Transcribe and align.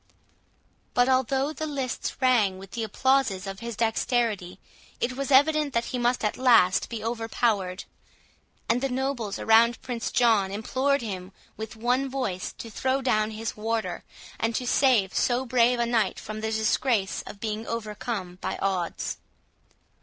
But 0.95 1.07
although 1.07 1.53
the 1.53 1.67
lists 1.67 2.15
rang 2.19 2.57
with 2.57 2.71
the 2.71 2.81
applauses 2.81 3.45
of 3.45 3.59
his 3.59 3.75
dexterity, 3.75 4.59
it 4.99 5.13
was 5.15 5.29
evident 5.29 5.73
that 5.75 5.85
he 5.93 5.99
must 5.99 6.25
at 6.25 6.37
last 6.37 6.89
be 6.89 7.03
overpowered; 7.03 7.83
and 8.67 8.81
the 8.81 8.89
nobles 8.89 9.37
around 9.37 9.79
Prince 9.83 10.11
John 10.11 10.49
implored 10.51 11.03
him 11.03 11.31
with 11.55 11.75
one 11.75 12.09
voice 12.09 12.51
to 12.53 12.71
throw 12.71 13.03
down 13.03 13.29
his 13.29 13.55
warder, 13.55 14.03
and 14.39 14.55
to 14.55 14.65
save 14.65 15.13
so 15.13 15.45
brave 15.45 15.77
a 15.77 15.85
knight 15.85 16.19
from 16.19 16.41
the 16.41 16.51
disgrace 16.51 17.21
of 17.27 17.39
being 17.39 17.67
overcome 17.67 18.37
by 18.41 18.57
odds. 18.57 19.17